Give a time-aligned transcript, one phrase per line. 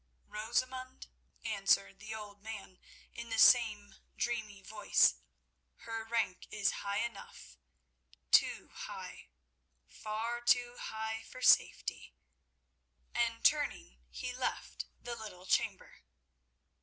[0.25, 1.05] "Rosamund?"
[1.43, 2.79] answered the old man
[3.13, 5.13] in the same dreamy voice.
[5.81, 9.29] "Her rank is high enough—too high,
[9.85, 12.15] far too high for safety."
[13.13, 16.01] And turning, he left the little chamber.